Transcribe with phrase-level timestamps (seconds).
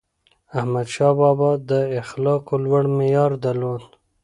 [0.59, 3.83] احمدشاه بابا د اخلاقو لوړ معیار درلود.